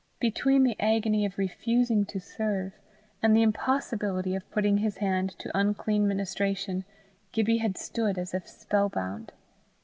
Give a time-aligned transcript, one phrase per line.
[0.19, 2.73] Between the agony of refusing to serve,
[3.21, 6.85] and the impossibility of putting his hand to unclean ministration,
[7.31, 9.31] Gibbie had stood as if spell bound.